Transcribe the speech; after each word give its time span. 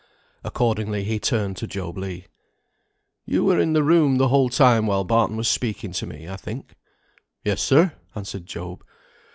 Accordingly 0.43 1.03
he 1.03 1.19
turned 1.19 1.57
to 1.57 1.67
Job 1.67 1.95
Legh. 1.95 2.23
"You 3.27 3.45
were 3.45 3.59
in 3.59 3.73
the 3.73 3.83
room 3.83 4.17
the 4.17 4.29
whole 4.29 4.49
time 4.49 4.87
while 4.87 5.03
Barton 5.03 5.37
was 5.37 5.47
speaking 5.47 5.91
to 5.91 6.07
me, 6.07 6.27
I 6.27 6.37
think?" 6.37 6.73
"Yes, 7.43 7.61
sir," 7.61 7.93
answered 8.15 8.47
Job. 8.47 8.83